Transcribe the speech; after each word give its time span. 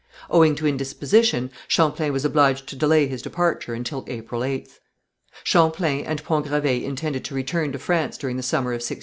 Owing 0.31 0.55
to 0.55 0.65
indisposition, 0.65 1.51
Champlain 1.67 2.11
was 2.11 2.25
obliged 2.25 2.65
to 2.69 2.75
delay 2.75 3.05
his 3.05 3.21
departure 3.21 3.75
until 3.75 4.03
April 4.07 4.41
8th. 4.41 4.79
Champlain 5.43 6.05
and 6.05 6.23
Pont 6.23 6.47
Gravé 6.47 6.81
intended 6.83 7.23
to 7.25 7.35
return 7.35 7.71
to 7.71 7.77
France 7.77 8.17
during 8.17 8.35
the 8.35 8.41
summer 8.41 8.71
of 8.71 8.77
1606. 8.81 8.99